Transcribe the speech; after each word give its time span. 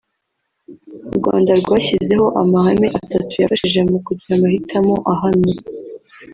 u 1.09 1.11
Rwanda 1.17 1.51
rwashyizeho 1.61 2.25
amahame 2.41 2.87
atatu 2.99 3.33
yafashije 3.37 3.79
mu 3.89 3.97
kugira 4.05 4.31
amahitamo 4.35 4.95
ahamye 5.13 5.55